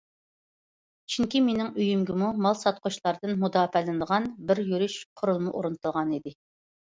چۈنكى، 1.15 1.41
مېنىڭ 1.49 1.67
ئۆيۈمگىمۇ 1.81 2.29
مال 2.45 2.55
ساتقۇچىلاردىن 2.61 3.33
مۇداپىئەلىنىدىغان 3.43 4.25
بىر 4.49 4.63
يۈرۈش 4.71 4.95
قۇرۇلما 5.21 5.53
ئورنىتىلغانىدى. 5.59 6.35